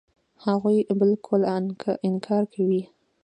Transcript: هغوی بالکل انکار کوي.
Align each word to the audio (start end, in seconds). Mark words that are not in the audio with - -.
هغوی 0.45 0.77
بالکل 0.99 1.41
انکار 2.07 2.43
کوي. 2.53 2.81